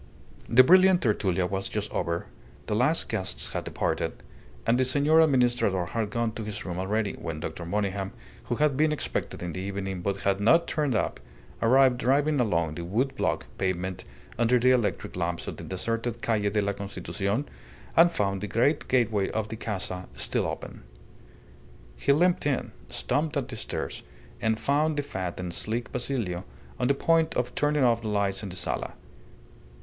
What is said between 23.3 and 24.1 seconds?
up the stairs,